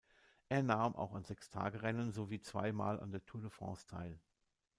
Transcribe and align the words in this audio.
Er 0.49 0.63
nahm 0.63 0.95
auch 0.95 1.13
an 1.13 1.25
Sechstagerennen 1.25 2.11
sowie 2.11 2.41
zwei 2.41 2.71
Mal 2.71 2.99
an 2.99 3.11
der 3.11 3.23
Tour 3.23 3.41
de 3.41 3.51
France 3.51 3.85
teil. 3.85 4.19